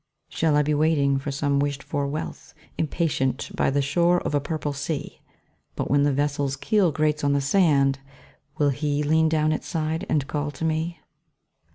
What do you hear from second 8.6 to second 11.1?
HE lean down its side and call to me?